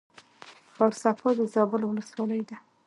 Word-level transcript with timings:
ښار 0.73 0.93
صفا 1.01 1.29
د 1.37 1.41
زابل 1.53 1.81
ولسوالۍ 1.85 2.41
ده 2.49 2.57